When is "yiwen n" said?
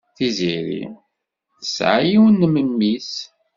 2.09-2.49